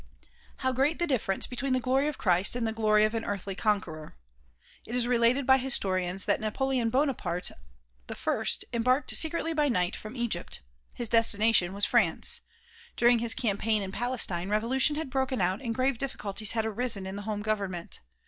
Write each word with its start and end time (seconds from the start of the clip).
How 0.57 0.71
great 0.71 0.97
the 0.97 1.05
difference 1.05 1.45
between 1.45 1.73
the 1.73 1.79
glory 1.79 2.07
of 2.07 2.17
Christ 2.17 2.55
and 2.55 2.65
the 2.65 2.73
glory 2.73 3.05
of 3.05 3.13
an 3.13 3.23
earthly 3.23 3.53
conqueror! 3.53 4.15
It 4.83 4.95
is 4.95 5.05
related 5.05 5.45
by 5.45 5.59
historians 5.59 6.25
that 6.25 6.41
Napoleon 6.41 6.89
Bonaparte 6.89 7.51
I 8.09 8.45
embarked 8.73 9.15
secretly 9.15 9.53
by 9.53 9.69
night 9.69 9.95
from 9.95 10.15
Egypt. 10.15 10.61
205 10.63 10.63
206 10.63 10.63
THE 10.63 10.63
PROMULGATION 10.65 10.65
OF 10.65 10.97
UNIVERSAL 10.97 10.97
PEACE 10.97 10.97
His 10.97 11.09
destination 11.09 11.73
was 11.75 11.85
France. 11.85 12.41
During 12.97 13.19
his 13.19 13.35
campaign 13.35 13.81
in 13.83 13.91
Palestine 13.91 14.49
revolution 14.49 14.95
had 14.95 15.11
broken 15.11 15.39
out 15.39 15.61
and 15.61 15.75
grave 15.75 15.99
difficulties 15.99 16.53
had 16.53 16.65
arisen 16.65 17.05
in 17.05 17.15
the 17.15 17.21
home 17.29 17.43
government. 17.43 17.99